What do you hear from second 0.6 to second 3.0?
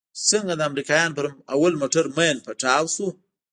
امريکانو پر اول موټر ماين پټاو